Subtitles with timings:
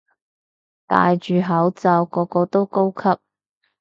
[0.87, 3.21] 戴住口罩個個都高級